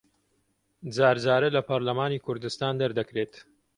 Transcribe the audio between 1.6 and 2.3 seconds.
پەرلەمانی